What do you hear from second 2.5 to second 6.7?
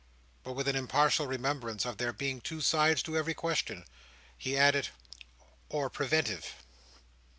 sides to every question, he added, "or Preventive."